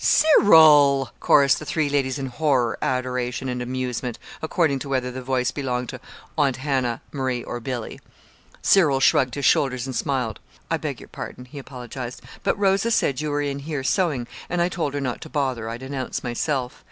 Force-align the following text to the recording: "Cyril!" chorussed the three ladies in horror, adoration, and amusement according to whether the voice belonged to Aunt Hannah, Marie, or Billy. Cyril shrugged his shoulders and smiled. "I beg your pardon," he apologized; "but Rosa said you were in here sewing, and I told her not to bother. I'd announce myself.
"Cyril!" 0.03 1.11
chorussed 1.19 1.59
the 1.59 1.65
three 1.67 1.87
ladies 1.87 2.17
in 2.17 2.25
horror, 2.25 2.75
adoration, 2.81 3.47
and 3.47 3.61
amusement 3.61 4.17
according 4.41 4.79
to 4.79 4.89
whether 4.89 5.11
the 5.11 5.21
voice 5.21 5.51
belonged 5.51 5.89
to 5.89 5.99
Aunt 6.39 6.57
Hannah, 6.57 7.01
Marie, 7.11 7.43
or 7.43 7.59
Billy. 7.59 7.99
Cyril 8.63 8.99
shrugged 8.99 9.35
his 9.35 9.45
shoulders 9.45 9.85
and 9.85 9.95
smiled. 9.95 10.39
"I 10.71 10.77
beg 10.77 10.99
your 10.99 11.09
pardon," 11.09 11.45
he 11.45 11.59
apologized; 11.59 12.23
"but 12.41 12.57
Rosa 12.57 12.89
said 12.89 13.21
you 13.21 13.29
were 13.29 13.43
in 13.43 13.59
here 13.59 13.83
sewing, 13.83 14.25
and 14.49 14.59
I 14.59 14.69
told 14.69 14.95
her 14.95 15.01
not 15.01 15.21
to 15.21 15.29
bother. 15.29 15.69
I'd 15.69 15.83
announce 15.83 16.23
myself. 16.23 16.79